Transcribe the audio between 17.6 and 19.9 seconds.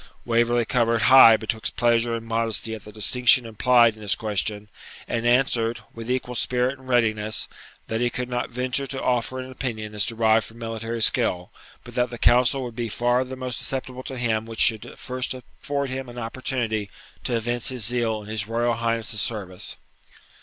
his zeal in his Royal Highness's service.